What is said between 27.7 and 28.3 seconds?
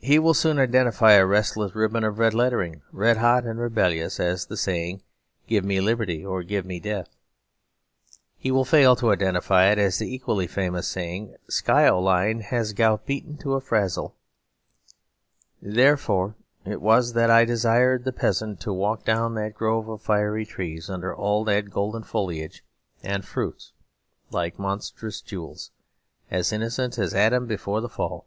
the Fall.